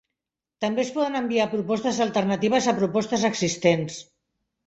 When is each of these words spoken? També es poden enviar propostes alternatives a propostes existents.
També 0.63 0.81
es 0.83 0.87
poden 0.95 1.17
enviar 1.19 1.45
propostes 1.51 1.99
alternatives 2.07 2.69
a 2.71 2.75
propostes 2.79 3.27
existents. 3.33 4.01